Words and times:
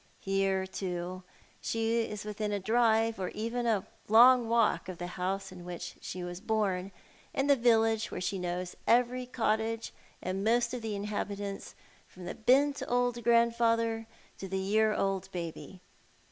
Here, 0.21 0.65
too, 0.65 1.21
she 1.61 2.01
is 2.09 2.25
within 2.25 2.51
a 2.51 2.59
drive 2.59 3.19
or 3.19 3.29
even 3.35 3.67
a 3.67 3.85
long 4.07 4.49
walk 4.49 4.89
of 4.89 4.97
the 4.97 5.05
house 5.05 5.51
in 5.51 5.63
which 5.63 5.93
she 6.01 6.23
was 6.23 6.39
born, 6.41 6.91
and 7.35 7.47
the 7.47 7.55
village 7.55 8.09
where 8.09 8.19
she 8.19 8.39
knows 8.39 8.75
every 8.87 9.27
cottage 9.27 9.93
and 10.19 10.43
most 10.43 10.73
of 10.73 10.81
the 10.81 10.95
inhabitants, 10.95 11.75
from 12.07 12.25
the 12.25 12.33
bent 12.33 12.81
old 12.87 13.23
grand 13.23 13.53
fixther 13.53 14.07
to 14.39 14.47
the 14.47 14.57
year 14.57 14.91
old 14.95 15.31
baby. 15.31 15.81